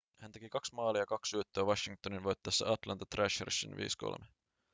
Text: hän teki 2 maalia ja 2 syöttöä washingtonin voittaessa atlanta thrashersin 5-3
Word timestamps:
hän 0.19 0.31
teki 0.31 0.49
2 0.49 0.75
maalia 0.75 1.01
ja 1.01 1.05
2 1.05 1.29
syöttöä 1.29 1.63
washingtonin 1.63 2.23
voittaessa 2.23 2.73
atlanta 2.73 3.05
thrashersin 3.05 3.71
5-3 3.71 4.25